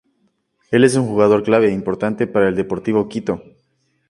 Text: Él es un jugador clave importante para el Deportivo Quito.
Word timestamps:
Él 0.71 0.83
es 0.83 0.95
un 0.95 1.05
jugador 1.05 1.43
clave 1.43 1.71
importante 1.71 2.25
para 2.25 2.49
el 2.49 2.55
Deportivo 2.55 3.07
Quito. 3.07 3.43